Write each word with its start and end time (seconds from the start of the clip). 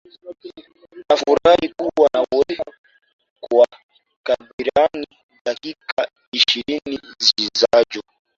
nafurahi 1.09 1.69
kuwa 1.69 2.09
nawe 2.13 2.57
kwa 3.39 3.67
takribani 4.25 5.07
dakika 5.45 6.09
ishirini 6.31 6.99
zijazo 7.19 8.01